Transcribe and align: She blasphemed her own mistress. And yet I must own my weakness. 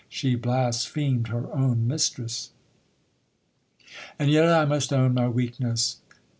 She 0.09 0.33
blasphemed 0.33 1.27
her 1.27 1.53
own 1.53 1.87
mistress. 1.87 2.49
And 4.17 4.31
yet 4.31 4.49
I 4.51 4.65
must 4.65 4.91
own 4.91 5.13
my 5.13 5.27
weakness. 5.29 5.97